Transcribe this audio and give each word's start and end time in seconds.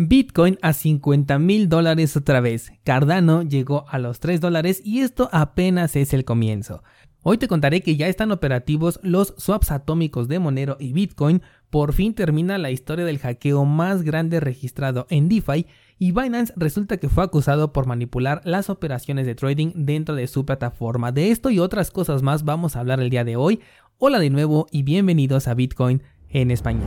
Bitcoin 0.00 0.60
a 0.62 0.74
50 0.74 1.40
mil 1.40 1.68
dólares 1.68 2.16
otra 2.16 2.40
vez. 2.40 2.70
Cardano 2.84 3.42
llegó 3.42 3.84
a 3.88 3.98
los 3.98 4.20
3 4.20 4.40
dólares 4.40 4.80
y 4.84 5.00
esto 5.00 5.28
apenas 5.32 5.96
es 5.96 6.14
el 6.14 6.24
comienzo. 6.24 6.84
Hoy 7.24 7.36
te 7.36 7.48
contaré 7.48 7.80
que 7.80 7.96
ya 7.96 8.06
están 8.06 8.30
operativos 8.30 9.00
los 9.02 9.34
swaps 9.38 9.72
atómicos 9.72 10.28
de 10.28 10.38
Monero 10.38 10.76
y 10.78 10.92
Bitcoin. 10.92 11.42
Por 11.68 11.94
fin 11.94 12.14
termina 12.14 12.58
la 12.58 12.70
historia 12.70 13.04
del 13.04 13.18
hackeo 13.18 13.64
más 13.64 14.02
grande 14.02 14.38
registrado 14.38 15.08
en 15.10 15.28
DeFi 15.28 15.66
y 15.98 16.12
Binance 16.12 16.52
resulta 16.54 16.98
que 16.98 17.08
fue 17.08 17.24
acusado 17.24 17.72
por 17.72 17.86
manipular 17.88 18.40
las 18.44 18.70
operaciones 18.70 19.26
de 19.26 19.34
trading 19.34 19.72
dentro 19.74 20.14
de 20.14 20.28
su 20.28 20.46
plataforma. 20.46 21.10
De 21.10 21.32
esto 21.32 21.50
y 21.50 21.58
otras 21.58 21.90
cosas 21.90 22.22
más 22.22 22.44
vamos 22.44 22.76
a 22.76 22.80
hablar 22.80 23.00
el 23.00 23.10
día 23.10 23.24
de 23.24 23.34
hoy. 23.34 23.58
Hola 23.98 24.20
de 24.20 24.30
nuevo 24.30 24.68
y 24.70 24.84
bienvenidos 24.84 25.48
a 25.48 25.54
Bitcoin 25.54 26.04
en 26.30 26.52
español. 26.52 26.86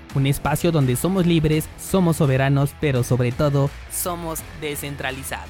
un 0.15 0.27
espacio 0.27 0.71
donde 0.71 0.95
somos 0.95 1.25
libres, 1.25 1.69
somos 1.79 2.17
soberanos, 2.17 2.75
pero 2.79 3.03
sobre 3.03 3.31
todo 3.31 3.69
somos 3.91 4.39
descentralizados. 4.59 5.49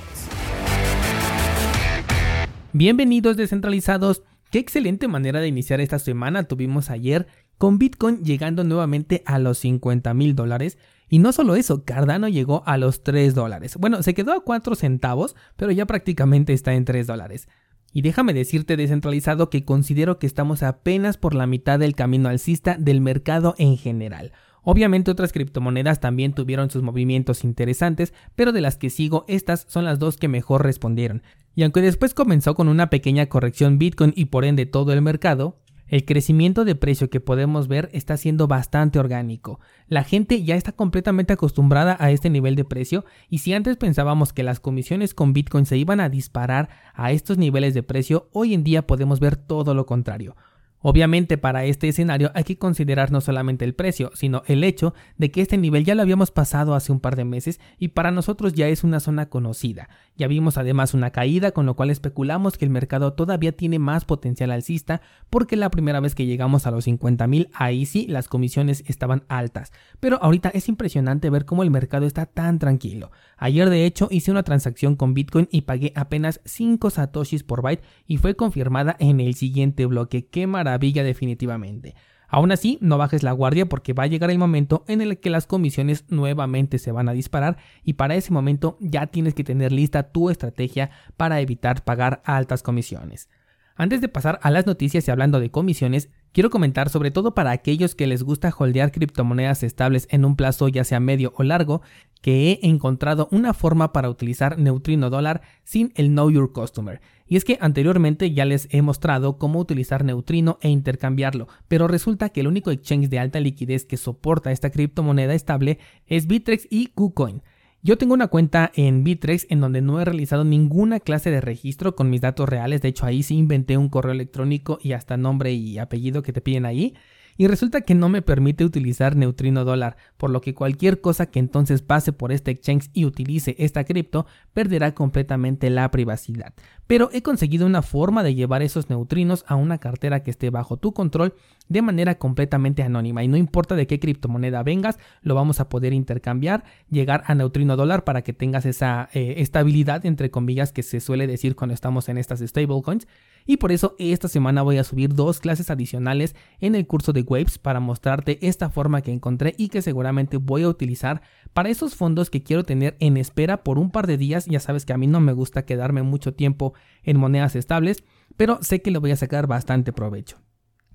Bienvenidos 2.74 3.38
descentralizados, 3.38 4.24
qué 4.50 4.60
excelente 4.60 5.08
manera 5.08 5.40
de 5.40 5.48
iniciar 5.48 5.82
esta 5.82 6.00
semana 6.00 6.44
tuvimos 6.44 6.90
ayer 6.90 7.28
con 7.58 7.78
Bitcoin 7.78 8.24
llegando 8.24 8.64
nuevamente 8.64 9.24
a 9.26 9.40
los 9.40 9.60
50 9.60 10.14
mil 10.14 10.36
dólares. 10.36 10.78
Y 11.10 11.20
no 11.20 11.34
solo 11.34 11.56
eso, 11.56 11.84
Cardano 11.84 12.30
llegó 12.30 12.64
a 12.66 12.78
los 12.78 13.04
3 13.04 13.36
dólares. 13.36 13.76
Bueno, 13.78 14.02
se 14.02 14.14
quedó 14.14 14.32
a 14.32 14.44
4 14.44 14.76
centavos, 14.76 15.36
pero 15.58 15.72
ya 15.72 15.86
prácticamente 15.86 16.54
está 16.54 16.74
en 16.74 16.86
3 16.86 17.06
dólares. 17.06 17.50
Y 17.94 18.02
déjame 18.02 18.34
decirte 18.34 18.78
descentralizado 18.78 19.50
que 19.50 19.66
considero 19.66 20.18
que 20.18 20.26
estamos 20.26 20.64
apenas 20.64 21.18
por 21.18 21.36
la 21.36 21.48
mitad 21.48 21.78
del 21.78 21.94
camino 21.94 22.30
alcista 22.30 22.78
del 22.80 23.02
mercado 23.02 23.54
en 23.58 23.78
general. 23.78 24.32
Obviamente 24.64 25.12
otras 25.12 25.34
criptomonedas 25.34 26.00
también 26.00 26.34
tuvieron 26.34 26.70
sus 26.70 26.84
movimientos 26.84 27.44
interesantes, 27.44 28.14
pero 28.36 28.52
de 28.52 28.62
las 28.62 28.78
que 28.78 28.90
sigo 28.90 29.26
estas 29.28 29.66
son 29.68 29.86
las 29.86 30.00
dos 30.00 30.18
que 30.18 30.28
mejor 30.28 30.64
respondieron. 30.64 31.24
Y 31.56 31.64
aunque 31.64 31.82
después 31.82 32.14
comenzó 32.14 32.56
con 32.56 32.68
una 32.68 32.90
pequeña 32.90 33.26
corrección 33.28 33.78
Bitcoin 33.78 34.14
y 34.16 34.26
por 34.26 34.46
ende 34.46 34.66
todo 34.66 34.94
el 34.94 35.02
mercado, 35.02 35.58
el 35.92 36.06
crecimiento 36.06 36.64
de 36.64 36.76
precio 36.76 37.10
que 37.10 37.20
podemos 37.20 37.68
ver 37.68 37.90
está 37.92 38.16
siendo 38.16 38.48
bastante 38.48 38.98
orgánico. 38.98 39.60
La 39.90 40.06
gente 40.06 40.42
ya 40.42 40.56
está 40.56 40.72
completamente 40.72 41.34
acostumbrada 41.34 41.98
a 42.00 42.12
este 42.12 42.30
nivel 42.30 42.56
de 42.56 42.64
precio 42.64 43.04
y 43.30 43.40
si 43.40 43.54
antes 43.54 43.76
pensábamos 43.76 44.32
que 44.32 44.44
las 44.44 44.62
comisiones 44.62 45.14
con 45.14 45.34
Bitcoin 45.34 45.66
se 45.66 45.78
iban 45.78 46.00
a 46.00 46.08
disparar 46.08 46.70
a 46.94 47.12
estos 47.12 47.38
niveles 47.38 47.74
de 47.74 47.84
precio, 47.84 48.30
hoy 48.32 48.54
en 48.54 48.64
día 48.64 48.88
podemos 48.88 49.20
ver 49.20 49.36
todo 49.36 49.74
lo 49.74 49.86
contrario. 49.86 50.38
Obviamente 50.84 51.38
para 51.38 51.64
este 51.66 51.88
escenario 51.88 52.32
hay 52.34 52.44
que 52.44 52.58
considerar 52.58 53.12
no 53.12 53.22
solamente 53.22 53.66
el 53.66 53.76
precio, 53.76 54.12
sino 54.16 54.42
el 54.48 54.64
hecho 54.64 54.96
de 55.18 55.30
que 55.30 55.42
este 55.42 55.58
nivel 55.58 55.86
ya 55.86 55.94
lo 55.94 56.02
habíamos 56.02 56.32
pasado 56.32 56.74
hace 56.74 56.92
un 56.92 57.00
par 57.00 57.16
de 57.16 57.24
meses 57.24 57.60
y 57.78 57.90
para 57.90 58.10
nosotros 58.10 58.54
ya 58.54 58.68
es 58.68 58.84
una 58.84 59.00
zona 59.00 59.30
conocida. 59.30 59.90
Ya 60.18 60.28
vimos 60.28 60.58
además 60.58 60.96
una 60.96 61.12
caída, 61.12 61.52
con 61.52 61.68
lo 61.68 61.76
cual 61.76 61.92
especulamos 61.92 62.58
que 62.58 62.66
el 62.66 62.72
mercado 62.72 63.14
todavía 63.14 63.52
tiene 63.52 63.78
más 63.78 64.06
potencial 64.06 64.50
alcista 64.50 65.02
porque 65.30 65.56
la 65.56 65.70
primera 65.70 66.00
vez 66.00 66.16
que 66.16 66.26
llegamos 66.26 66.66
a 66.66 66.72
los 66.72 66.88
50.000 66.88 67.50
ahí 67.54 67.86
sí 67.86 68.08
las 68.08 68.28
comisiones 68.28 68.84
estaban 68.88 69.24
altas. 69.28 69.72
Pero 70.00 70.18
ahorita 70.22 70.50
es 70.50 70.68
impresionante 70.68 71.30
ver 71.30 71.46
cómo 71.46 71.62
el 71.62 71.70
mercado 71.70 72.08
está 72.08 72.26
tan 72.26 72.58
tranquilo. 72.58 73.12
Ayer 73.38 73.70
de 73.70 73.86
hecho 73.86 74.08
hice 74.10 74.32
una 74.32 74.44
transacción 74.44 74.96
con 74.96 75.14
Bitcoin 75.14 75.48
y 75.52 75.62
pagué 75.62 75.94
apenas 75.96 76.42
5 76.46 76.90
satoshis 76.90 77.44
por 77.44 77.62
byte 77.62 77.84
y 78.08 78.18
fue 78.18 78.36
confirmada 78.36 78.96
en 79.00 79.20
el 79.20 79.36
siguiente 79.36 79.86
bloque. 79.86 80.26
¡Qué 80.26 80.48
maravilla! 80.48 80.71
Maravilla 80.72 81.04
definitivamente. 81.04 81.96
Aún 82.30 82.54
así, 82.54 82.78
no 82.80 82.98
bajes 82.98 83.24
la 83.24 83.34
guardia 83.34 83.66
porque 83.66 83.92
va 83.92 84.04
a 84.04 84.08
llegar 84.08 84.32
el 84.32 84.38
momento 84.38 84.86
en 84.88 85.02
el 85.02 85.20
que 85.20 85.30
las 85.30 85.48
comisiones 85.48 86.06
nuevamente 86.08 86.80
se 86.80 86.94
van 86.94 87.10
a 87.10 87.14
disparar 87.14 87.58
y 87.84 87.94
para 87.94 88.16
ese 88.16 88.32
momento 88.32 88.78
ya 88.80 89.08
tienes 89.08 89.34
que 89.34 89.44
tener 89.44 89.74
lista 89.74 90.12
tu 90.12 90.30
estrategia 90.30 90.92
para 91.18 91.42
evitar 91.42 91.84
pagar 91.84 92.22
altas 92.24 92.64
comisiones. 92.64 93.28
Antes 93.76 94.00
de 94.00 94.08
pasar 94.08 94.40
a 94.44 94.50
las 94.50 94.66
noticias 94.66 95.06
y 95.06 95.12
hablando 95.12 95.42
de 95.42 95.52
comisiones, 95.52 96.10
quiero 96.34 96.50
comentar 96.50 96.90
sobre 96.90 97.12
todo 97.12 97.34
para 97.34 97.52
aquellos 97.52 97.96
que 97.96 98.08
les 98.08 98.24
gusta 98.24 98.54
holdear 98.58 98.92
criptomonedas 98.92 99.64
estables 99.64 100.08
en 100.12 100.26
un 100.26 100.36
plazo 100.36 100.68
ya 100.68 100.84
sea 100.84 101.00
medio 101.00 101.34
o 101.38 101.44
largo, 101.44 101.82
que 102.22 102.52
he 102.52 102.68
encontrado 102.68 103.28
una 103.32 103.54
forma 103.54 103.94
para 103.94 104.10
utilizar 104.10 104.58
Neutrino 104.60 105.10
Dólar 105.10 105.42
sin 105.64 105.92
el 105.96 106.10
Know 106.10 106.30
Your 106.30 106.52
Customer. 106.54 107.02
Y 107.28 107.38
es 107.38 107.46
que 107.46 107.58
anteriormente 107.62 108.34
ya 108.34 108.46
les 108.46 108.68
he 108.72 108.82
mostrado 108.82 109.38
cómo 109.38 109.60
utilizar 109.60 110.04
Neutrino 110.04 110.60
e 110.62 110.70
intercambiarlo, 110.70 111.48
pero 111.68 111.88
resulta 111.88 112.30
que 112.30 112.42
el 112.42 112.48
único 112.48 112.72
exchange 112.72 113.10
de 113.10 113.20
alta 113.20 113.40
liquidez 113.40 113.86
que 113.86 113.98
soporta 113.98 114.52
esta 114.52 114.70
criptomoneda 114.70 115.34
estable 115.34 115.80
es 116.06 116.28
Bitrex 116.28 116.68
y 116.70 116.88
KuCoin. 116.88 117.42
Yo 117.84 117.98
tengo 117.98 118.14
una 118.14 118.28
cuenta 118.28 118.72
en 118.76 119.04
Bitrex 119.04 119.48
en 119.50 119.60
donde 119.60 119.82
no 119.82 120.00
he 120.00 120.06
realizado 120.06 120.44
ninguna 120.44 121.00
clase 121.00 121.32
de 121.32 121.42
registro 121.42 121.96
con 121.96 122.12
mis 122.12 122.22
datos 122.22 122.48
reales, 122.48 122.84
de 122.84 122.90
hecho 122.90 123.08
ahí 123.08 123.24
sí 123.24 123.36
inventé 123.36 123.76
un 123.76 123.90
correo 123.90 124.12
electrónico 124.12 124.78
y 124.84 124.92
hasta 124.92 125.18
nombre 125.18 125.52
y 125.54 125.80
apellido 125.80 126.22
que 126.22 126.32
te 126.32 126.42
piden 126.42 126.68
ahí 126.68 126.94
y 127.38 127.48
resulta 127.48 127.82
que 127.82 127.96
no 127.96 128.10
me 128.10 128.22
permite 128.22 128.66
utilizar 128.66 129.16
Neutrino 129.16 129.66
dólar, 129.66 129.98
por 130.18 130.30
lo 130.30 130.42
que 130.42 130.54
cualquier 130.54 131.02
cosa 131.02 131.26
que 131.26 131.40
entonces 131.40 131.82
pase 131.82 132.14
por 132.14 132.32
este 132.32 132.52
exchange 132.52 132.90
y 132.94 133.06
utilice 133.06 133.56
esta 133.60 133.84
cripto 133.84 134.26
perderá 134.54 134.94
completamente 134.94 135.70
la 135.70 135.90
privacidad. 135.92 136.54
Pero 136.88 137.10
he 137.14 137.22
conseguido 137.22 137.66
una 137.66 137.82
forma 137.82 138.24
de 138.24 138.36
llevar 138.36 138.62
esos 138.62 138.90
neutrinos 138.90 139.46
a 139.48 139.56
una 139.56 139.78
cartera 139.78 140.24
que 140.24 140.32
esté 140.32 140.50
bajo 140.50 140.78
tu 140.78 140.94
control 140.94 141.34
de 141.70 141.82
manera 141.82 142.16
completamente 142.16 142.84
anónima 142.84 143.24
y 143.24 143.28
no 143.28 143.38
importa 143.38 143.76
de 143.76 143.88
qué 143.88 144.00
criptomoneda 144.00 144.62
vengas, 144.64 145.00
lo 145.22 145.36
vamos 145.36 145.60
a 145.60 145.70
poder 145.70 145.94
intercambiar, 145.94 146.64
llegar 146.90 147.24
a 147.28 147.36
Neutrino 147.36 147.78
dólar 147.78 148.04
para 148.04 148.24
que 148.24 148.34
tengas 148.34 148.66
esa 148.66 149.10
eh, 149.14 149.36
estabilidad 149.38 150.06
entre 150.06 150.32
comillas 150.32 150.72
que 150.74 150.84
se 150.84 151.00
suele 151.00 151.28
decir 151.28 151.56
cuando 151.56 151.74
estamos 151.74 152.10
en 152.10 152.18
estas 152.18 152.40
stablecoins 152.42 153.08
y 153.46 153.58
por 153.58 153.72
eso 153.72 153.96
esta 154.00 154.28
semana 154.28 154.62
voy 154.62 154.78
a 154.78 154.84
subir 154.84 155.14
dos 155.14 155.40
clases 155.40 155.70
adicionales 155.70 156.36
en 156.60 156.76
el 156.76 156.88
curso 156.88 157.14
de 157.14 157.22
Waves 157.22 157.58
para 157.58 157.80
mostrarte 157.80 158.46
esta 158.46 158.70
forma 158.70 159.02
que 159.02 159.12
encontré 159.12 159.56
y 159.58 159.70
que 159.70 159.82
seguramente 159.82 160.38
voy 160.38 160.64
a 160.64 160.70
utilizar 160.70 161.22
para 161.54 161.70
esos 161.70 161.96
fondos 161.96 162.30
que 162.30 162.44
quiero 162.44 162.64
tener 162.64 162.96
en 163.00 163.18
espera 163.18 163.64
por 163.64 163.78
un 163.78 163.92
par 163.92 164.08
de 164.08 164.18
días. 164.18 164.46
Ya 164.46 164.60
sabes 164.60 164.86
que 164.86 164.94
a 164.94 164.98
mí 164.98 165.08
no 165.08 165.20
me 165.20 165.34
gusta 165.34 165.66
quedarme 165.66 166.04
mucho 166.04 166.34
tiempo 166.34 166.74
en 167.04 167.18
monedas 167.18 167.56
estables, 167.56 168.04
pero 168.38 168.60
sé 168.62 168.82
que 168.82 168.92
le 168.92 169.00
voy 169.00 169.12
a 169.12 169.18
sacar 169.18 169.48
bastante 169.48 169.94
provecho. 169.94 170.38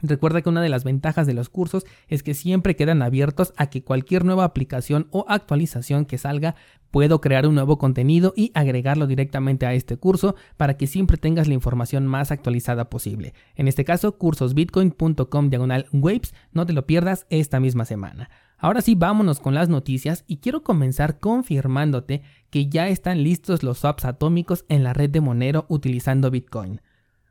Recuerda 0.03 0.43
que 0.43 0.51
una 0.51 0.61
de 0.61 0.69
las 0.69 0.85
ventajas 0.85 1.27
de 1.27 1.33
los 1.33 1.49
cursos 1.49 1.87
es 2.09 2.23
que 2.23 2.35
siempre 2.35 2.77
quedan 2.77 3.01
abiertos 3.01 3.55
a 3.57 3.71
que 3.71 3.83
cualquier 3.83 4.25
nueva 4.25 4.45
aplicación 4.45 5.09
o 5.11 5.25
actualización 5.29 6.05
que 6.05 6.19
salga 6.19 6.55
puedo 6.91 7.21
crear 7.21 7.47
un 7.47 7.55
nuevo 7.55 7.79
contenido 7.79 8.35
y 8.37 8.53
agregarlo 8.55 9.07
directamente 9.07 9.65
a 9.65 9.73
este 9.73 9.97
curso 9.97 10.37
para 10.57 10.77
que 10.77 10.87
siempre 10.87 11.17
tengas 11.17 11.49
la 11.49 11.55
información 11.55 12.07
más 12.07 12.31
actualizada 12.31 12.91
posible. 12.91 13.33
En 13.55 13.69
este 13.69 13.85
caso, 13.85 14.19
cursosbitcoin.com 14.19 15.49
diagonal 15.49 15.87
waves, 15.93 16.35
no 16.53 16.67
te 16.67 16.75
lo 16.75 16.87
pierdas 16.87 17.27
esta 17.31 17.59
misma 17.59 17.87
semana. 17.87 18.29
Ahora 18.59 18.81
sí, 18.81 18.95
vámonos 18.95 19.41
con 19.41 19.55
las 19.55 19.69
noticias 19.69 20.25
y 20.27 20.39
quiero 20.39 20.63
comenzar 20.63 21.19
confirmándote 21.19 22.23
que 22.51 22.69
ya 22.69 22.89
están 22.89 23.23
listos 23.23 23.63
los 23.63 23.79
swaps 23.79 24.05
atómicos 24.07 24.65
en 24.69 24.83
la 24.83 24.93
red 24.95 25.11
de 25.11 25.21
Monero 25.21 25.67
utilizando 25.69 26.31
Bitcoin. 26.31 26.81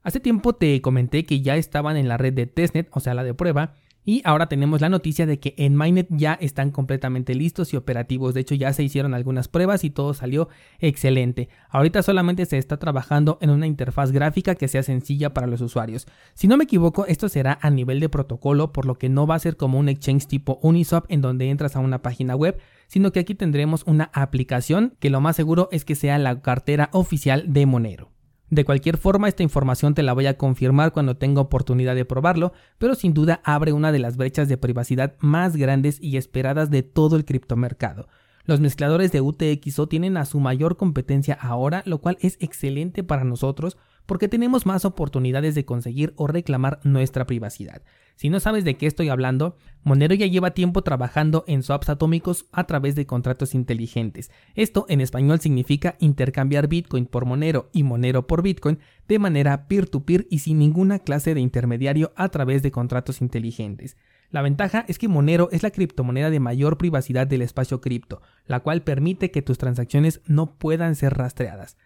Hace 0.06 0.19
tiempo 0.19 0.54
te 0.54 0.80
comenté 0.84 1.25
que 1.25 1.42
ya 1.42 1.56
estaban 1.56 1.98
en 1.98 2.07
la 2.07 2.18
red 2.18 2.31
de 2.31 2.46
testnet, 2.46 2.88
o 2.92 3.00
sea, 3.00 3.16
la 3.16 3.24
de 3.24 3.34
prueba, 3.34 3.74
y 4.04 4.22
ahora 4.24 4.46
tenemos 4.46 4.80
la 4.80 4.88
noticia 4.88 5.25
de 5.25 5.40
que 5.40 5.56
en 5.57 5.75
Mainnet 5.75 6.06
ya 6.12 6.36
están 6.36 6.69
completamente 6.69 7.34
listos 7.34 7.74
y 7.74 7.75
operativos. 7.75 8.36
De 8.36 8.42
hecho, 8.42 8.54
ya 8.54 8.72
se 8.72 8.84
hicieron 8.84 9.16
algunas 9.16 9.48
pruebas 9.48 9.84
y 9.84 9.90
todo 9.90 10.13
salió 10.13 10.48
excelente. 10.78 11.50
Ahorita 11.72 12.04
solamente 12.04 12.46
se 12.46 12.60
está 12.60 12.78
trabajando 12.78 13.40
en 13.42 13.50
una 13.50 13.66
interfaz 13.66 14.12
gráfica 14.12 14.54
que 14.54 14.68
sea 14.68 14.84
sencilla 14.84 15.34
para 15.34 15.48
los 15.48 15.62
usuarios. 15.62 16.06
Si 16.36 16.48
no 16.48 16.56
me 16.56 16.66
equivoco, 16.66 17.08
esto 17.08 17.28
será 17.28 17.58
a 17.63 17.72
nivel 17.72 18.00
de 18.00 18.08
protocolo, 18.08 18.74
por 18.74 18.86
lo 18.86 19.00
que 19.00 19.10
no 19.10 19.25
va 19.25 19.34
a 19.34 19.40
ser 19.40 19.58
como 19.58 19.80
un 19.80 19.90
exchange 19.90 20.28
tipo 20.28 20.60
Uniswap 20.62 21.06
en 21.10 21.22
donde 21.22 21.50
entras 21.50 21.75
a 21.75 21.80
una 21.80 22.04
página 22.04 22.36
web, 22.36 22.60
sino 22.86 23.12
que 23.12 23.22
aquí 23.22 23.34
tendremos 23.34 23.81
una 23.88 24.12
aplicación 24.13 24.94
que 25.00 25.10
lo 25.10 25.19
más 25.19 25.36
seguro 25.36 25.68
es 25.72 25.84
que 25.84 25.96
sea 25.96 26.19
la 26.19 26.44
cartera 26.44 26.92
oficial 26.94 27.51
de 27.51 27.66
Monero. 27.66 28.15
De 28.50 28.64
cualquier 28.64 28.98
forma, 28.98 29.28
esta 29.28 29.44
información 29.44 29.96
te 29.96 30.04
la 30.04 30.14
voy 30.14 30.28
a 30.28 30.38
confirmar 30.38 30.92
cuando 30.92 31.18
tenga 31.18 31.42
oportunidad 31.42 31.96
de 31.96 32.06
probarlo, 32.06 32.54
pero 32.78 32.94
sin 32.94 33.14
duda 33.14 33.42
abre 33.44 33.74
una 33.74 33.92
de 33.92 34.00
las 34.00 34.18
brechas 34.18 34.48
de 34.48 34.58
privacidad 34.58 35.16
más 35.20 35.56
grandes 35.56 35.98
y 36.00 36.18
esperadas 36.18 36.70
de 36.70 36.84
todo 36.84 37.16
el 37.16 37.26
criptomercado. 37.26 38.08
Los 38.46 38.60
mezcladores 38.60 39.12
de 39.12 39.22
UTXO 39.22 39.88
tienen 39.88 40.18
a 40.18 40.26
su 40.26 40.40
mayor 40.40 40.78
competencia 40.78 41.34
ahora, 41.34 41.82
lo 41.86 42.00
cual 42.00 42.18
es 42.22 42.38
excelente 42.40 43.04
para 43.04 43.24
nosotros 43.24 43.78
porque 44.06 44.28
tenemos 44.28 44.66
más 44.66 44.86
oportunidades 44.86 45.56
de 45.56 45.66
conseguir 45.66 46.14
o 46.16 46.28
reclamar 46.28 46.80
nuestra 46.84 47.26
privacidad. 47.26 47.82
Si 48.16 48.30
no 48.30 48.40
sabes 48.40 48.64
de 48.64 48.78
qué 48.78 48.86
estoy 48.86 49.10
hablando, 49.10 49.58
Monero 49.84 50.14
ya 50.14 50.28
lleva 50.28 50.52
tiempo 50.52 50.84
trabajando 50.84 51.44
en 51.48 51.64
swaps 51.64 51.90
atómicos 51.90 52.46
a 52.52 52.66
través 52.66 52.96
de 52.96 53.06
contratos 53.06 53.54
inteligentes. 53.54 54.32
Esto 54.56 54.86
en 54.90 55.02
español 55.02 55.40
significa 55.42 55.96
intercambiar 56.00 56.68
Bitcoin 56.68 57.08
por 57.08 57.26
Monero 57.26 57.70
y 57.74 57.84
Monero 57.84 58.26
por 58.28 58.42
Bitcoin 58.42 58.80
de 59.08 59.20
manera 59.20 59.68
peer-to-peer 59.68 60.28
y 60.30 60.40
sin 60.40 60.60
ninguna 60.60 61.00
clase 61.00 61.34
de 61.34 61.42
intermediario 61.42 62.14
a 62.16 62.30
través 62.30 62.64
de 62.64 62.72
contratos 62.72 63.22
inteligentes. 63.22 63.98
La 64.31 64.42
ventaja 64.42 64.86
es 64.88 64.98
que 64.98 65.07
Monero 65.07 65.50
es 65.51 65.63
la 65.63 65.72
criptomoneda 65.72 66.30
de 66.30 66.39
mayor 66.39 66.77
privacidad 66.77 67.27
del 67.27 67.42
espacio 67.42 67.81
cripto, 67.81 68.22
la 68.45 68.60
cual 68.60 68.83
permite 68.83 69.31
que 69.31 69.42
tus 69.42 69.57
transacciones 69.57 70.22
no 70.25 70.57
puedan 70.57 70.95
ser 70.95 71.13
rastreadas. 71.13 71.77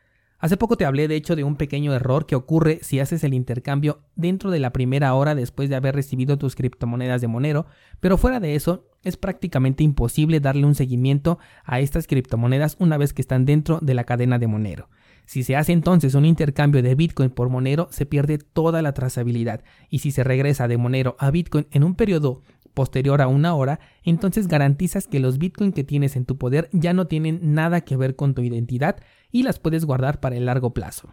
Hace 0.41 0.56
poco 0.56 0.77
te 0.77 0.86
hablé 0.86 1.09
de 1.09 1.18
hecho 1.18 1.36
de 1.36 1.44
un 1.44 1.57
pequeño 1.57 1.94
error 1.94 2.25
que 2.25 2.36
ocurre 2.36 2.80
si 2.81 3.01
haces 3.01 3.25
el 3.25 3.33
intercambio 3.33 4.00
dentro 4.15 4.51
de 4.51 4.59
la 4.59 4.71
primera 4.71 5.13
hora 5.13 5.36
después 5.36 5.69
de 5.69 5.75
haber 5.75 5.95
recibido 5.95 6.38
tus 6.38 6.56
criptomonedas 6.56 7.19
de 7.19 7.27
Monero, 7.27 7.65
pero 8.00 8.18
fuera 8.18 8.39
de 8.39 8.56
eso 8.56 8.88
es 9.03 9.18
prácticamente 9.18 9.83
imposible 9.83 10.39
darle 10.39 10.65
un 10.65 10.75
seguimiento 10.75 11.39
a 11.65 11.81
estas 11.81 12.07
criptomonedas 12.07 12.77
una 12.80 12.97
vez 12.97 13.13
que 13.13 13.21
están 13.21 13.45
dentro 13.45 13.80
de 13.81 13.94
la 13.94 14.06
cadena 14.06 14.39
de 14.39 14.47
Monero. 14.47 14.88
Si 15.30 15.44
se 15.44 15.56
hace 15.56 15.74
entonces 15.74 16.16
un 16.16 16.26
intercambio 16.26 16.81
de 16.81 16.96
Bitcoin 16.96 17.30
por 17.30 17.50
Monero, 17.50 17.88
se 17.92 18.08
pierde 18.08 18.40
toda 18.40 18.81
la 18.81 18.96
trazabilidad. 18.96 19.64
Y 19.88 20.00
si 20.00 20.10
se 20.10 20.24
regresa 20.24 20.68
de 20.68 20.78
Monero 20.78 21.16
a 21.20 21.30
Bitcoin 21.30 21.68
en 21.70 21.84
un 21.84 21.94
periodo 21.94 22.42
posterior 22.74 23.22
a 23.22 23.28
una 23.28 23.54
hora, 23.54 23.80
entonces 24.02 24.48
garantizas 24.48 25.06
que 25.06 25.20
los 25.20 25.38
Bitcoin 25.38 25.72
que 25.72 25.84
tienes 25.84 26.16
en 26.16 26.26
tu 26.26 26.40
poder 26.40 26.68
ya 26.72 26.94
no 26.94 27.06
tienen 27.06 27.54
nada 27.54 27.81
que 27.81 27.96
ver 27.96 28.16
con 28.16 28.34
tu 28.34 28.42
identidad 28.42 28.96
y 29.31 29.44
las 29.44 29.60
puedes 29.60 29.86
guardar 29.86 30.20
para 30.20 30.36
el 30.36 30.48
largo 30.48 30.74
plazo. 30.74 31.10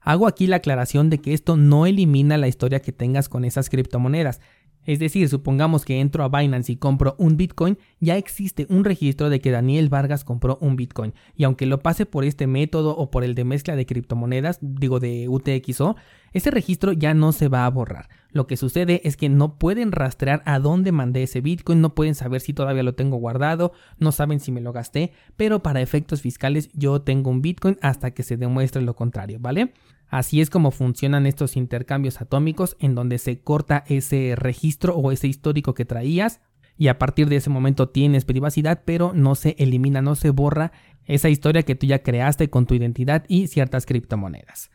Hago 0.00 0.26
aquí 0.26 0.48
la 0.48 0.56
aclaración 0.56 1.08
de 1.08 1.18
que 1.18 1.32
esto 1.32 1.56
no 1.56 1.86
elimina 1.86 2.38
la 2.38 2.48
historia 2.48 2.80
que 2.80 2.90
tengas 2.90 3.28
con 3.28 3.44
esas 3.44 3.70
criptomonedas, 3.70 4.40
es 4.84 4.98
decir, 4.98 5.28
supongamos 5.28 5.84
que 5.84 6.00
entro 6.00 6.24
a 6.24 6.28
Binance 6.28 6.72
y 6.72 6.76
compro 6.76 7.14
un 7.18 7.36
Bitcoin, 7.36 7.78
ya 8.00 8.16
existe 8.16 8.66
un 8.68 8.84
registro 8.84 9.30
de 9.30 9.40
que 9.40 9.50
Daniel 9.50 9.88
Vargas 9.88 10.24
compró 10.24 10.58
un 10.60 10.76
Bitcoin. 10.76 11.14
Y 11.36 11.44
aunque 11.44 11.66
lo 11.66 11.80
pase 11.80 12.06
por 12.06 12.24
este 12.24 12.46
método 12.46 12.96
o 12.96 13.10
por 13.10 13.24
el 13.24 13.34
de 13.34 13.44
mezcla 13.44 13.76
de 13.76 13.86
criptomonedas, 13.86 14.58
digo 14.60 14.98
de 14.98 15.28
UTXO, 15.28 15.96
ese 16.32 16.50
registro 16.50 16.92
ya 16.92 17.14
no 17.14 17.32
se 17.32 17.48
va 17.48 17.66
a 17.66 17.70
borrar. 17.70 18.08
Lo 18.30 18.46
que 18.46 18.56
sucede 18.56 19.02
es 19.04 19.16
que 19.16 19.28
no 19.28 19.58
pueden 19.58 19.92
rastrear 19.92 20.42
a 20.46 20.58
dónde 20.58 20.90
mandé 20.90 21.22
ese 21.22 21.40
Bitcoin, 21.40 21.80
no 21.80 21.94
pueden 21.94 22.14
saber 22.14 22.40
si 22.40 22.54
todavía 22.54 22.82
lo 22.82 22.94
tengo 22.94 23.18
guardado, 23.18 23.72
no 23.98 24.10
saben 24.10 24.40
si 24.40 24.50
me 24.50 24.62
lo 24.62 24.72
gasté, 24.72 25.12
pero 25.36 25.62
para 25.62 25.82
efectos 25.82 26.22
fiscales 26.22 26.70
yo 26.72 27.02
tengo 27.02 27.30
un 27.30 27.42
Bitcoin 27.42 27.78
hasta 27.82 28.12
que 28.12 28.22
se 28.22 28.36
demuestre 28.36 28.82
lo 28.82 28.96
contrario, 28.96 29.38
¿vale? 29.40 29.72
Así 30.12 30.42
es 30.42 30.50
como 30.50 30.72
funcionan 30.72 31.24
estos 31.24 31.56
intercambios 31.56 32.20
atómicos 32.20 32.76
en 32.78 32.94
donde 32.94 33.16
se 33.16 33.40
corta 33.40 33.82
ese 33.86 34.34
registro 34.36 34.94
o 34.94 35.10
ese 35.10 35.26
histórico 35.26 35.72
que 35.72 35.86
traías 35.86 36.42
y 36.76 36.88
a 36.88 36.98
partir 36.98 37.30
de 37.30 37.36
ese 37.36 37.48
momento 37.48 37.88
tienes 37.88 38.26
privacidad, 38.26 38.82
pero 38.84 39.14
no 39.14 39.34
se 39.34 39.56
elimina, 39.58 40.02
no 40.02 40.14
se 40.14 40.28
borra 40.28 40.72
esa 41.06 41.30
historia 41.30 41.62
que 41.62 41.76
tú 41.76 41.86
ya 41.86 42.02
creaste 42.02 42.50
con 42.50 42.66
tu 42.66 42.74
identidad 42.74 43.24
y 43.26 43.46
ciertas 43.46 43.86
criptomonedas. 43.86 44.70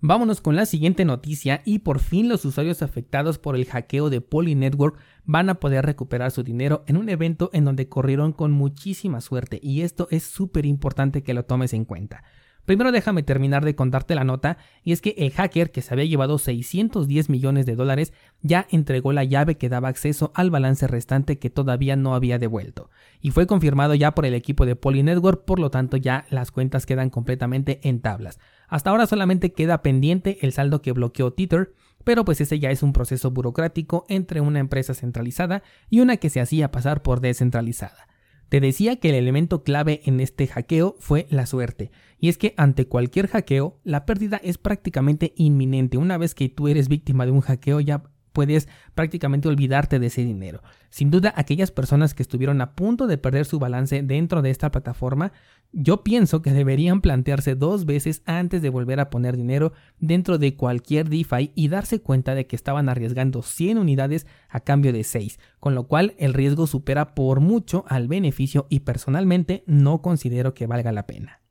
Vámonos 0.00 0.40
con 0.40 0.56
la 0.56 0.66
siguiente 0.66 1.04
noticia 1.04 1.62
y 1.64 1.78
por 1.78 2.00
fin 2.00 2.28
los 2.28 2.44
usuarios 2.44 2.82
afectados 2.82 3.38
por 3.38 3.54
el 3.54 3.66
hackeo 3.66 4.10
de 4.10 4.20
Poly 4.20 4.56
Network 4.56 4.98
van 5.24 5.48
a 5.48 5.60
poder 5.60 5.86
recuperar 5.86 6.32
su 6.32 6.42
dinero 6.42 6.82
en 6.88 6.96
un 6.96 7.08
evento 7.08 7.50
en 7.52 7.64
donde 7.64 7.88
corrieron 7.88 8.32
con 8.32 8.50
muchísima 8.50 9.20
suerte 9.20 9.60
y 9.62 9.82
esto 9.82 10.08
es 10.10 10.24
súper 10.24 10.66
importante 10.66 11.22
que 11.22 11.34
lo 11.34 11.44
tomes 11.44 11.72
en 11.72 11.84
cuenta. 11.84 12.24
Primero 12.64 12.92
déjame 12.92 13.24
terminar 13.24 13.64
de 13.64 13.74
contarte 13.74 14.14
la 14.14 14.22
nota, 14.22 14.56
y 14.84 14.92
es 14.92 15.00
que 15.00 15.16
el 15.18 15.32
hacker 15.32 15.72
que 15.72 15.82
se 15.82 15.92
había 15.92 16.04
llevado 16.04 16.38
610 16.38 17.28
millones 17.28 17.66
de 17.66 17.74
dólares 17.74 18.12
ya 18.40 18.66
entregó 18.70 19.12
la 19.12 19.24
llave 19.24 19.56
que 19.56 19.68
daba 19.68 19.88
acceso 19.88 20.30
al 20.36 20.50
balance 20.50 20.86
restante 20.86 21.38
que 21.38 21.50
todavía 21.50 21.96
no 21.96 22.14
había 22.14 22.38
devuelto, 22.38 22.88
y 23.20 23.32
fue 23.32 23.48
confirmado 23.48 23.94
ya 23.94 24.14
por 24.14 24.26
el 24.26 24.34
equipo 24.34 24.64
de 24.64 24.76
Polynetwork, 24.76 25.44
por 25.44 25.58
lo 25.58 25.70
tanto 25.70 25.96
ya 25.96 26.24
las 26.30 26.52
cuentas 26.52 26.86
quedan 26.86 27.10
completamente 27.10 27.80
en 27.82 28.00
tablas. 28.00 28.38
Hasta 28.68 28.90
ahora 28.90 29.06
solamente 29.06 29.52
queda 29.52 29.82
pendiente 29.82 30.38
el 30.42 30.52
saldo 30.52 30.82
que 30.82 30.92
bloqueó 30.92 31.32
Tether, 31.32 31.74
pero 32.04 32.24
pues 32.24 32.40
ese 32.40 32.58
ya 32.58 32.70
es 32.70 32.82
un 32.82 32.92
proceso 32.92 33.30
burocrático 33.30 34.06
entre 34.08 34.40
una 34.40 34.60
empresa 34.60 34.94
centralizada 34.94 35.62
y 35.90 36.00
una 36.00 36.16
que 36.16 36.30
se 36.30 36.40
hacía 36.40 36.70
pasar 36.70 37.02
por 37.02 37.20
descentralizada. 37.20 38.11
Te 38.52 38.60
decía 38.60 38.96
que 38.96 39.08
el 39.08 39.14
elemento 39.14 39.62
clave 39.64 40.02
en 40.04 40.20
este 40.20 40.46
hackeo 40.46 40.94
fue 40.98 41.26
la 41.30 41.46
suerte, 41.46 41.90
y 42.18 42.28
es 42.28 42.36
que 42.36 42.52
ante 42.58 42.86
cualquier 42.86 43.28
hackeo, 43.28 43.80
la 43.82 44.04
pérdida 44.04 44.38
es 44.44 44.58
prácticamente 44.58 45.32
inminente. 45.36 45.96
Una 45.96 46.18
vez 46.18 46.34
que 46.34 46.50
tú 46.50 46.68
eres 46.68 46.88
víctima 46.88 47.24
de 47.24 47.32
un 47.32 47.40
hackeo, 47.40 47.80
ya 47.80 48.02
puedes 48.32 48.68
prácticamente 48.94 49.48
olvidarte 49.48 49.98
de 49.98 50.06
ese 50.06 50.24
dinero. 50.24 50.62
Sin 50.90 51.10
duda, 51.10 51.32
aquellas 51.36 51.70
personas 51.70 52.14
que 52.14 52.22
estuvieron 52.22 52.60
a 52.60 52.74
punto 52.74 53.06
de 53.06 53.18
perder 53.18 53.46
su 53.46 53.58
balance 53.58 54.02
dentro 54.02 54.42
de 54.42 54.50
esta 54.50 54.70
plataforma, 54.70 55.32
yo 55.72 56.02
pienso 56.04 56.42
que 56.42 56.52
deberían 56.52 57.00
plantearse 57.00 57.54
dos 57.54 57.86
veces 57.86 58.22
antes 58.26 58.60
de 58.60 58.68
volver 58.68 59.00
a 59.00 59.08
poner 59.08 59.36
dinero 59.36 59.72
dentro 60.00 60.38
de 60.38 60.54
cualquier 60.54 61.08
DeFi 61.08 61.52
y 61.54 61.68
darse 61.68 62.00
cuenta 62.00 62.34
de 62.34 62.46
que 62.46 62.56
estaban 62.56 62.88
arriesgando 62.88 63.42
100 63.42 63.78
unidades 63.78 64.26
a 64.48 64.60
cambio 64.60 64.92
de 64.92 65.04
6, 65.04 65.38
con 65.60 65.74
lo 65.74 65.86
cual 65.86 66.14
el 66.18 66.34
riesgo 66.34 66.66
supera 66.66 67.14
por 67.14 67.40
mucho 67.40 67.84
al 67.88 68.08
beneficio 68.08 68.66
y 68.68 68.80
personalmente 68.80 69.64
no 69.66 70.02
considero 70.02 70.54
que 70.54 70.66
valga 70.66 70.92
la 70.92 71.06
pena. 71.06 71.41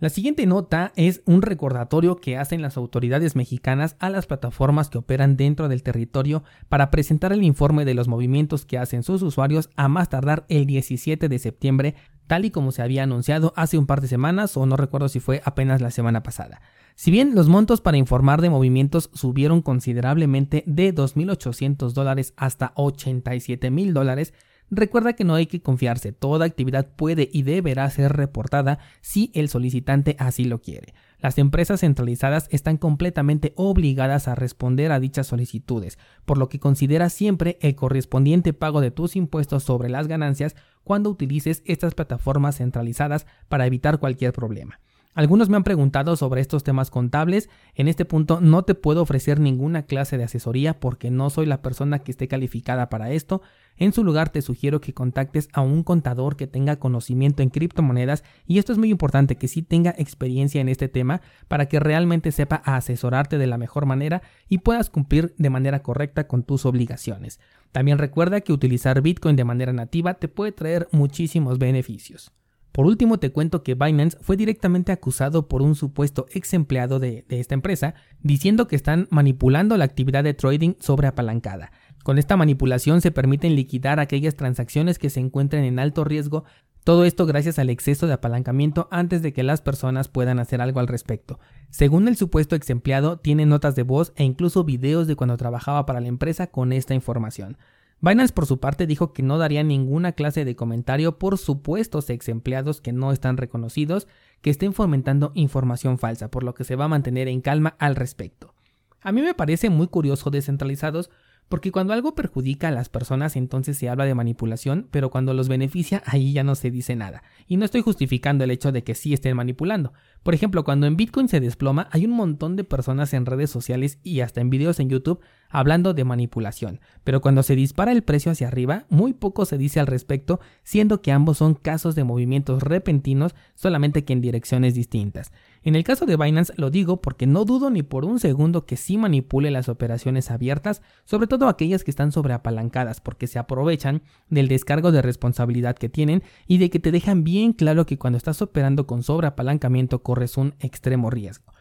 La 0.00 0.08
siguiente 0.08 0.46
nota 0.46 0.94
es 0.96 1.20
un 1.26 1.42
recordatorio 1.42 2.16
que 2.16 2.38
hacen 2.38 2.62
las 2.62 2.78
autoridades 2.78 3.36
mexicanas 3.36 3.96
a 3.98 4.08
las 4.08 4.26
plataformas 4.26 4.88
que 4.88 4.96
operan 4.96 5.36
dentro 5.36 5.68
del 5.68 5.82
territorio 5.82 6.42
para 6.70 6.90
presentar 6.90 7.34
el 7.34 7.44
informe 7.44 7.84
de 7.84 7.92
los 7.92 8.08
movimientos 8.08 8.64
que 8.64 8.78
hacen 8.78 9.02
sus 9.02 9.20
usuarios 9.20 9.68
a 9.76 9.88
más 9.88 10.08
tardar 10.08 10.46
el 10.48 10.64
17 10.64 11.28
de 11.28 11.38
septiembre, 11.38 11.96
tal 12.26 12.46
y 12.46 12.50
como 12.50 12.72
se 12.72 12.80
había 12.80 13.02
anunciado 13.02 13.52
hace 13.56 13.76
un 13.76 13.84
par 13.84 14.00
de 14.00 14.08
semanas 14.08 14.56
o 14.56 14.64
no 14.64 14.78
recuerdo 14.78 15.10
si 15.10 15.20
fue 15.20 15.42
apenas 15.44 15.82
la 15.82 15.90
semana 15.90 16.22
pasada. 16.22 16.62
Si 16.94 17.10
bien 17.10 17.34
los 17.34 17.48
montos 17.48 17.82
para 17.82 17.98
informar 17.98 18.40
de 18.40 18.48
movimientos 18.48 19.10
subieron 19.12 19.60
considerablemente 19.60 20.64
de 20.66 20.94
2.800 20.94 21.92
dólares 21.92 22.32
hasta 22.38 22.72
87.000 22.74 23.92
dólares, 23.92 24.32
Recuerda 24.72 25.14
que 25.14 25.24
no 25.24 25.34
hay 25.34 25.46
que 25.46 25.60
confiarse, 25.60 26.12
toda 26.12 26.46
actividad 26.46 26.86
puede 26.94 27.28
y 27.32 27.42
deberá 27.42 27.90
ser 27.90 28.12
reportada 28.12 28.78
si 29.00 29.32
el 29.34 29.48
solicitante 29.48 30.14
así 30.20 30.44
lo 30.44 30.62
quiere. 30.62 30.94
Las 31.18 31.38
empresas 31.38 31.80
centralizadas 31.80 32.46
están 32.50 32.76
completamente 32.76 33.52
obligadas 33.56 34.28
a 34.28 34.36
responder 34.36 34.92
a 34.92 35.00
dichas 35.00 35.26
solicitudes, 35.26 35.98
por 36.24 36.38
lo 36.38 36.48
que 36.48 36.60
considera 36.60 37.10
siempre 37.10 37.58
el 37.60 37.74
correspondiente 37.74 38.52
pago 38.52 38.80
de 38.80 38.92
tus 38.92 39.16
impuestos 39.16 39.64
sobre 39.64 39.88
las 39.88 40.06
ganancias 40.06 40.54
cuando 40.84 41.10
utilices 41.10 41.62
estas 41.66 41.94
plataformas 41.94 42.58
centralizadas 42.58 43.26
para 43.48 43.66
evitar 43.66 43.98
cualquier 43.98 44.32
problema. 44.32 44.78
Algunos 45.12 45.48
me 45.48 45.56
han 45.56 45.64
preguntado 45.64 46.14
sobre 46.14 46.40
estos 46.40 46.62
temas 46.62 46.88
contables. 46.88 47.50
En 47.74 47.88
este 47.88 48.04
punto 48.04 48.40
no 48.40 48.62
te 48.62 48.76
puedo 48.76 49.02
ofrecer 49.02 49.40
ninguna 49.40 49.82
clase 49.82 50.16
de 50.16 50.22
asesoría 50.22 50.78
porque 50.78 51.10
no 51.10 51.30
soy 51.30 51.46
la 51.46 51.62
persona 51.62 51.98
que 51.98 52.12
esté 52.12 52.28
calificada 52.28 52.88
para 52.88 53.10
esto. 53.10 53.42
En 53.76 53.92
su 53.92 54.04
lugar 54.04 54.28
te 54.28 54.40
sugiero 54.40 54.80
que 54.80 54.94
contactes 54.94 55.48
a 55.52 55.62
un 55.62 55.82
contador 55.82 56.36
que 56.36 56.46
tenga 56.46 56.76
conocimiento 56.76 57.42
en 57.42 57.50
criptomonedas 57.50 58.22
y 58.46 58.58
esto 58.58 58.70
es 58.70 58.78
muy 58.78 58.90
importante 58.90 59.34
que 59.34 59.48
sí 59.48 59.62
tenga 59.62 59.96
experiencia 59.98 60.60
en 60.60 60.68
este 60.68 60.86
tema 60.88 61.22
para 61.48 61.66
que 61.66 61.80
realmente 61.80 62.30
sepa 62.30 62.62
asesorarte 62.64 63.36
de 63.36 63.48
la 63.48 63.58
mejor 63.58 63.86
manera 63.86 64.22
y 64.48 64.58
puedas 64.58 64.90
cumplir 64.90 65.34
de 65.38 65.50
manera 65.50 65.82
correcta 65.82 66.28
con 66.28 66.44
tus 66.44 66.64
obligaciones. 66.64 67.40
También 67.72 67.98
recuerda 67.98 68.42
que 68.42 68.52
utilizar 68.52 69.02
Bitcoin 69.02 69.34
de 69.34 69.44
manera 69.44 69.72
nativa 69.72 70.14
te 70.14 70.28
puede 70.28 70.52
traer 70.52 70.86
muchísimos 70.92 71.58
beneficios. 71.58 72.32
Por 72.72 72.86
último, 72.86 73.18
te 73.18 73.30
cuento 73.30 73.62
que 73.62 73.74
Binance 73.74 74.18
fue 74.20 74.36
directamente 74.36 74.92
acusado 74.92 75.48
por 75.48 75.62
un 75.62 75.74
supuesto 75.74 76.26
ex 76.30 76.54
empleado 76.54 77.00
de, 77.00 77.24
esta 77.28 77.54
empresa, 77.54 77.94
diciendo 78.22 78.68
que 78.68 78.76
están 78.76 79.08
manipulando 79.10 79.76
la 79.76 79.84
actividad 79.84 80.22
de 80.22 80.34
trading 80.34 80.74
sobre 80.78 81.08
apalancada. 81.08 81.72
Con 82.04 82.18
esta 82.18 82.36
manipulación 82.36 83.00
se 83.00 83.10
permiten 83.10 83.56
liquidar 83.56 83.98
aquellas 83.98 84.36
transacciones 84.36 84.98
que 84.98 85.10
se 85.10 85.20
encuentren 85.20 85.64
en 85.64 85.78
alto 85.78 86.04
riesgo, 86.04 86.44
todo 86.82 87.04
esto 87.04 87.26
gracias 87.26 87.58
al 87.58 87.68
exceso 87.68 88.06
de 88.06 88.14
apalancamiento 88.14 88.88
antes 88.90 89.20
de 89.20 89.34
que 89.34 89.42
las 89.42 89.60
personas 89.60 90.08
puedan 90.08 90.38
hacer 90.38 90.62
algo 90.62 90.80
al 90.80 90.88
respecto. 90.88 91.38
Según 91.68 92.08
el 92.08 92.16
supuesto 92.16 92.56
ex 92.56 92.70
empleado, 92.70 93.18
tiene 93.18 93.44
notas 93.44 93.74
de 93.74 93.82
voz 93.82 94.14
e 94.16 94.24
incluso 94.24 94.64
videos 94.64 95.06
de 95.06 95.14
cuando 95.14 95.36
trabajaba 95.36 95.84
para 95.84 96.00
la 96.00 96.08
empresa 96.08 96.46
con 96.46 96.72
esta 96.72 96.94
información. 96.94 97.58
Binance 98.02 98.32
por 98.32 98.46
su 98.46 98.58
parte 98.60 98.86
dijo 98.86 99.12
que 99.12 99.22
no 99.22 99.36
daría 99.36 99.62
ninguna 99.62 100.12
clase 100.12 100.46
de 100.46 100.56
comentario 100.56 101.18
por 101.18 101.36
supuestos 101.36 102.08
ex 102.08 102.28
empleados 102.28 102.80
que 102.80 102.92
no 102.92 103.12
están 103.12 103.36
reconocidos 103.36 104.08
que 104.40 104.48
estén 104.48 104.72
fomentando 104.72 105.32
información 105.34 105.98
falsa, 105.98 106.30
por 106.30 106.42
lo 106.42 106.54
que 106.54 106.64
se 106.64 106.76
va 106.76 106.86
a 106.86 106.88
mantener 106.88 107.28
en 107.28 107.42
calma 107.42 107.76
al 107.78 107.96
respecto. 107.96 108.54
A 109.02 109.12
mí 109.12 109.20
me 109.20 109.34
parece 109.34 109.68
muy 109.68 109.88
curioso 109.88 110.30
descentralizados 110.30 111.10
Porque 111.50 111.72
cuando 111.72 111.92
algo 111.92 112.14
perjudica 112.14 112.68
a 112.68 112.70
las 112.70 112.88
personas 112.88 113.34
entonces 113.34 113.76
se 113.76 113.88
habla 113.88 114.04
de 114.04 114.14
manipulación, 114.14 114.86
pero 114.92 115.10
cuando 115.10 115.34
los 115.34 115.48
beneficia 115.48 116.00
ahí 116.06 116.32
ya 116.32 116.44
no 116.44 116.54
se 116.54 116.70
dice 116.70 116.94
nada. 116.94 117.24
Y 117.48 117.56
no 117.56 117.64
estoy 117.64 117.80
justificando 117.80 118.44
el 118.44 118.52
hecho 118.52 118.70
de 118.70 118.84
que 118.84 118.94
sí 118.94 119.12
estén 119.12 119.36
manipulando. 119.36 119.92
Por 120.22 120.34
ejemplo, 120.34 120.64
cuando 120.64 120.86
en 120.86 120.96
Bitcoin 120.96 121.28
se 121.28 121.40
desploma, 121.40 121.88
hay 121.92 122.04
un 122.04 122.12
montón 122.12 122.56
de 122.56 122.64
personas 122.64 123.14
en 123.14 123.24
redes 123.24 123.50
sociales 123.50 123.98
y 124.02 124.20
hasta 124.20 124.40
en 124.40 124.50
videos 124.50 124.78
en 124.78 124.90
YouTube 124.90 125.20
hablando 125.50 125.94
de 125.94 126.04
manipulación. 126.04 126.80
Pero 127.04 127.20
cuando 127.20 127.42
se 127.42 127.56
dispara 127.56 127.92
el 127.92 128.02
precio 128.02 128.30
hacia 128.30 128.48
arriba, 128.48 128.84
muy 128.88 129.12
poco 129.12 129.44
se 129.44 129.58
dice 129.58 129.80
al 129.80 129.86
respecto, 129.86 130.40
siendo 130.62 131.02
que 131.02 131.12
ambos 131.12 131.38
son 131.38 131.54
casos 131.54 131.94
de 131.94 132.04
movimientos 132.04 132.62
repentinos, 132.62 133.34
solamente 133.54 134.04
que 134.04 134.12
en 134.12 134.20
direcciones 134.20 134.74
distintas. 134.74 135.32
En 135.62 135.74
el 135.74 135.84
caso 135.84 136.06
de 136.06 136.16
Binance 136.16 136.52
lo 136.56 136.70
digo 136.70 137.00
porque 137.00 137.26
no 137.26 137.44
dudo 137.44 137.70
ni 137.70 137.82
por 137.82 138.04
un 138.04 138.18
segundo 138.18 138.64
que 138.64 138.76
sí 138.76 138.96
manipule 138.96 139.50
las 139.50 139.68
operaciones 139.68 140.30
abiertas, 140.30 140.82
sobre 141.04 141.26
todo 141.26 141.48
aquellas 141.48 141.84
que 141.84 141.90
están 141.90 142.12
sobreapalancadas, 142.12 143.00
porque 143.00 143.26
se 143.26 143.38
aprovechan 143.38 144.02
del 144.28 144.48
descargo 144.48 144.92
de 144.92 145.02
responsabilidad 145.02 145.76
que 145.76 145.88
tienen 145.88 146.22
y 146.46 146.58
de 146.58 146.70
que 146.70 146.78
te 146.78 146.92
dejan 146.92 147.24
bien 147.24 147.52
claro 147.52 147.86
que 147.86 147.98
cuando 147.98 148.16
estás 148.16 148.40
operando 148.40 148.86
con 148.86 149.02
sobreapalancamiento 149.02 150.02
corres 150.10 150.36
un 150.36 150.54
extremo 150.58 151.08
riesgo. 151.08 151.52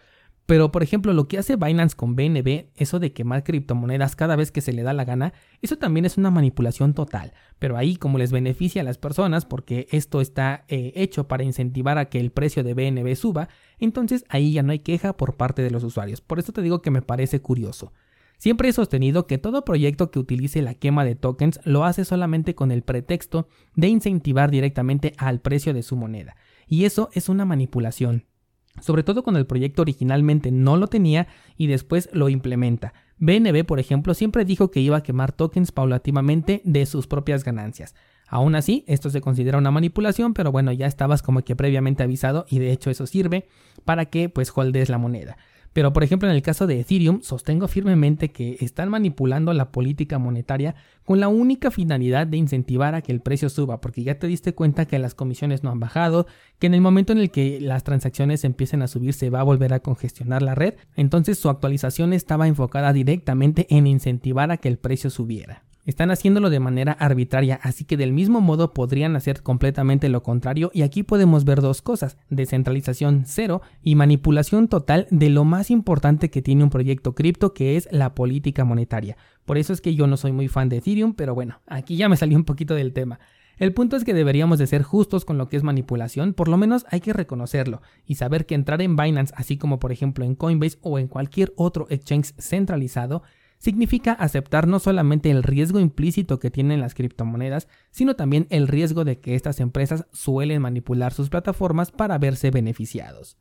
Pero 0.48 0.72
por 0.72 0.82
ejemplo 0.82 1.14
lo 1.14 1.28
que 1.28 1.38
hace 1.38 1.56
Binance 1.56 1.96
con 1.96 2.16
BNB, 2.16 2.70
eso 2.76 2.98
de 2.98 3.14
quemar 3.14 3.44
criptomonedas 3.44 4.16
cada 4.16 4.36
vez 4.36 4.52
que 4.52 4.62
se 4.62 4.74
le 4.74 4.82
da 4.82 4.94
la 4.94 5.06
gana, 5.06 5.34
eso 5.62 5.78
también 5.78 6.06
es 6.06 6.18
una 6.18 6.32
manipulación 6.32 6.96
total. 6.96 7.34
Pero 7.60 7.78
ahí 7.78 7.96
como 7.96 8.18
les 8.18 8.32
beneficia 8.32 8.82
a 8.82 8.86
las 8.86 8.98
personas, 8.98 9.46
porque 9.46 9.88
esto 9.92 10.20
está 10.20 10.66
eh, 10.68 10.92
hecho 10.96 11.28
para 11.28 11.44
incentivar 11.44 12.00
a 12.00 12.06
que 12.06 12.20
el 12.20 12.32
precio 12.32 12.64
de 12.64 12.74
BNB 12.74 13.16
suba, 13.16 13.50
entonces 13.78 14.26
ahí 14.30 14.52
ya 14.54 14.64
no 14.64 14.72
hay 14.72 14.80
queja 14.80 15.14
por 15.16 15.38
parte 15.38 15.62
de 15.62 15.70
los 15.70 15.84
usuarios. 15.84 16.22
Por 16.22 16.40
eso 16.40 16.52
te 16.52 16.64
digo 16.64 16.82
que 16.82 16.90
me 16.90 17.04
parece 17.04 17.40
curioso. 17.40 17.94
Siempre 18.40 18.70
he 18.70 18.74
sostenido 18.74 19.28
que 19.28 19.38
todo 19.38 19.64
proyecto 19.64 20.10
que 20.10 20.18
utilice 20.18 20.64
la 20.64 20.74
quema 20.74 21.06
de 21.06 21.14
tokens 21.14 21.60
lo 21.64 21.86
hace 21.86 22.06
solamente 22.06 22.56
con 22.56 22.72
el 22.72 22.82
pretexto 22.82 23.48
de 23.76 23.90
incentivar 23.90 24.50
directamente 24.50 25.14
al 25.18 25.42
precio 25.42 25.76
de 25.76 25.84
su 25.84 25.96
moneda. 25.96 26.36
Y 26.66 26.86
eso 26.86 27.12
es 27.14 27.30
una 27.30 27.46
manipulación 27.46 28.26
sobre 28.82 29.04
todo 29.04 29.24
cuando 29.24 29.40
el 29.40 29.46
proyecto 29.46 29.82
originalmente 29.82 30.52
no 30.52 30.78
lo 30.78 30.88
tenía 30.88 31.28
y 31.58 31.68
después 31.68 32.10
lo 32.14 32.30
implementa. 32.30 32.94
BNB, 33.18 33.66
por 33.66 33.80
ejemplo, 33.80 34.14
siempre 34.14 34.46
dijo 34.46 34.72
que 34.72 34.80
iba 34.80 34.98
a 34.98 35.04
quemar 35.04 35.32
tokens 35.32 35.72
paulativamente 35.72 36.62
de 36.64 36.86
sus 36.86 37.08
propias 37.08 37.44
ganancias. 37.44 37.96
Aún 38.28 38.56
así, 38.56 38.84
esto 38.88 39.10
se 39.10 39.22
considera 39.22 39.58
una 39.58 39.72
manipulación, 39.72 40.34
pero 40.34 40.52
bueno, 40.52 40.72
ya 40.72 40.86
estabas 40.86 41.24
como 41.24 41.42
que 41.42 41.56
previamente 41.56 42.04
avisado 42.04 42.46
y 42.48 42.60
de 42.60 42.72
hecho 42.72 42.92
eso 42.92 43.08
sirve 43.08 43.48
para 43.86 44.06
que 44.06 44.30
pues 44.30 44.52
holdes 44.56 44.90
la 44.90 45.00
moneda. 45.00 45.38
Pero 45.74 45.94
por 45.94 46.04
ejemplo 46.04 46.30
en 46.30 46.36
el 46.36 46.42
caso 46.42 46.68
de 46.68 46.80
Ethereum 46.80 47.22
sostengo 47.22 47.68
firmemente 47.68 48.32
que 48.32 48.58
están 48.60 48.90
manipulando 48.90 49.54
la 49.54 49.72
política 49.72 50.20
monetaria 50.20 50.76
con 51.06 51.20
la 51.20 51.28
única 51.28 51.72
finalidad 51.72 52.28
de 52.28 52.38
incentivar 52.38 52.96
a 52.96 53.02
que 53.02 53.12
el 53.12 53.22
precio 53.22 53.50
suba, 53.50 53.82
porque 53.82 54.04
ya 54.04 54.20
te 54.20 54.28
diste 54.28 54.54
cuenta 54.54 54.86
que 54.86 55.00
las 55.00 55.16
comisiones 55.16 55.64
no 55.64 55.72
han 55.72 55.80
bajado, 55.80 56.28
que 56.60 56.68
en 56.68 56.74
el 56.74 56.82
momento 56.82 57.14
en 57.14 57.20
el 57.20 57.32
que 57.32 57.60
las 57.62 57.84
transacciones 57.84 58.44
empiecen 58.44 58.82
a 58.82 58.88
subir 58.88 59.14
se 59.14 59.30
va 59.30 59.42
a 59.42 59.44
volver 59.44 59.74
a 59.74 59.80
congestionar 59.80 60.42
la 60.42 60.56
red, 60.56 60.76
entonces 60.96 61.40
su 61.40 61.50
actualización 61.50 62.14
estaba 62.14 62.48
enfocada 62.48 62.94
directamente 62.94 63.68
en 63.70 63.88
incentivar 63.88 64.52
a 64.52 64.58
que 64.58 64.68
el 64.68 64.78
precio 64.78 65.10
subiera. 65.10 65.69
Están 65.90 66.12
haciéndolo 66.12 66.52
de 66.52 66.60
manera 66.60 66.92
arbitraria, 66.92 67.60
así 67.64 67.84
que 67.84 67.98
del 67.98 68.14
mismo 68.14 68.42
modo 68.42 68.76
podrían 68.76 69.16
hacer 69.16 69.42
completamente 69.42 70.08
lo 70.08 70.22
contrario 70.22 70.70
y 70.72 70.84
aquí 70.84 71.02
podemos 71.02 71.46
ver 71.46 71.62
dos 71.62 71.82
cosas, 71.82 72.16
descentralización 72.30 73.24
cero 73.26 73.64
y 73.82 73.96
manipulación 73.96 74.68
total 74.68 75.08
de 75.10 75.32
lo 75.32 75.46
más 75.46 75.72
importante 75.72 76.30
que 76.30 76.44
tiene 76.44 76.64
un 76.64 76.70
proyecto 76.70 77.16
cripto 77.16 77.56
que 77.56 77.76
es 77.76 77.90
la 77.92 78.14
política 78.14 78.66
monetaria. 78.66 79.18
Por 79.46 79.58
eso 79.58 79.74
es 79.74 79.82
que 79.82 79.96
yo 79.96 80.06
no 80.06 80.16
soy 80.16 80.32
muy 80.32 80.48
fan 80.48 80.70
de 80.70 80.78
Ethereum, 80.78 81.16
pero 81.16 81.34
bueno, 81.34 81.60
aquí 81.66 81.98
ya 81.98 82.08
me 82.08 82.18
salió 82.18 82.38
un 82.38 82.46
poquito 82.46 82.76
del 82.76 82.94
tema. 82.94 83.20
El 83.58 83.74
punto 83.74 83.96
es 83.96 84.04
que 84.04 84.14
deberíamos 84.14 84.60
de 84.60 84.68
ser 84.68 84.84
justos 84.84 85.26
con 85.26 85.40
lo 85.40 85.50
que 85.50 85.58
es 85.58 85.64
manipulación, 85.64 86.36
por 86.36 86.50
lo 86.50 86.58
menos 86.58 86.86
hay 86.92 87.02
que 87.02 87.14
reconocerlo 87.14 87.82
y 88.06 88.14
saber 88.14 88.46
que 88.46 88.54
entrar 88.54 88.84
en 88.84 88.96
Binance, 88.96 89.34
así 89.36 89.58
como 89.58 89.80
por 89.80 89.92
ejemplo 89.92 90.24
en 90.24 90.36
Coinbase 90.36 90.78
o 90.84 91.00
en 91.00 91.08
cualquier 91.08 91.52
otro 91.56 91.88
exchange 91.90 92.36
centralizado, 92.38 93.24
significa 93.60 94.14
aceptar 94.14 94.68
no 94.68 94.80
solamente 94.80 95.30
el 95.30 95.44
riesgo 95.44 95.80
implícito 95.80 96.40
que 96.40 96.50
tienen 96.50 96.80
las 96.82 96.96
criptomonedas, 96.96 97.68
sino 97.92 98.16
también 98.16 98.48
el 98.50 98.68
riesgo 98.68 99.06
de 99.06 99.20
que 99.20 99.36
estas 99.36 99.60
empresas 99.60 100.08
suelen 100.12 100.62
manipular 100.62 101.14
sus 101.14 101.30
plataformas 101.30 101.92
para 101.92 102.18
verse 102.18 102.50
beneficiados. 102.50 103.38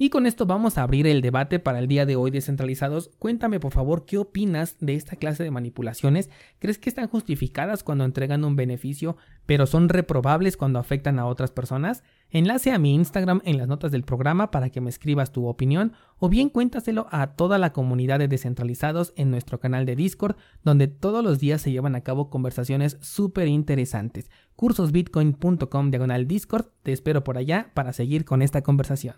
Y 0.00 0.10
con 0.10 0.26
esto 0.26 0.46
vamos 0.46 0.78
a 0.78 0.84
abrir 0.84 1.08
el 1.08 1.22
debate 1.22 1.58
para 1.58 1.80
el 1.80 1.88
día 1.88 2.06
de 2.06 2.14
hoy 2.14 2.30
descentralizados. 2.30 3.10
Cuéntame 3.18 3.58
por 3.58 3.72
favor 3.72 4.06
qué 4.06 4.16
opinas 4.16 4.76
de 4.78 4.94
esta 4.94 5.16
clase 5.16 5.42
de 5.42 5.50
manipulaciones. 5.50 6.30
¿Crees 6.60 6.78
que 6.78 6.88
están 6.88 7.08
justificadas 7.08 7.82
cuando 7.82 8.04
entregan 8.04 8.44
un 8.44 8.54
beneficio, 8.54 9.16
pero 9.44 9.66
son 9.66 9.88
reprobables 9.88 10.56
cuando 10.56 10.78
afectan 10.78 11.18
a 11.18 11.26
otras 11.26 11.50
personas? 11.50 12.04
Enlace 12.30 12.70
a 12.70 12.78
mi 12.78 12.94
Instagram 12.94 13.42
en 13.44 13.58
las 13.58 13.66
notas 13.66 13.90
del 13.90 14.04
programa 14.04 14.52
para 14.52 14.70
que 14.70 14.80
me 14.80 14.88
escribas 14.88 15.32
tu 15.32 15.48
opinión 15.48 15.94
o 16.18 16.28
bien 16.28 16.48
cuéntaselo 16.48 17.08
a 17.10 17.32
toda 17.34 17.58
la 17.58 17.72
comunidad 17.72 18.20
de 18.20 18.28
descentralizados 18.28 19.12
en 19.16 19.32
nuestro 19.32 19.58
canal 19.58 19.84
de 19.84 19.96
Discord 19.96 20.36
donde 20.62 20.86
todos 20.86 21.24
los 21.24 21.40
días 21.40 21.60
se 21.60 21.72
llevan 21.72 21.96
a 21.96 22.02
cabo 22.02 22.30
conversaciones 22.30 22.98
súper 23.00 23.48
interesantes. 23.48 24.30
Cursosbitcoin.com 24.54 25.90
diagonal 25.90 26.28
Discord, 26.28 26.66
te 26.84 26.92
espero 26.92 27.24
por 27.24 27.36
allá 27.36 27.72
para 27.74 27.92
seguir 27.92 28.24
con 28.24 28.42
esta 28.42 28.62
conversación. 28.62 29.16